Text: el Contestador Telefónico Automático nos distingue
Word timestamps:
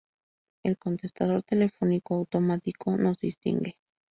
el 0.63 0.79
Contestador 0.79 1.43
Telefónico 1.43 2.15
Automático 2.15 2.97
nos 2.97 3.19
distingue 3.19 3.77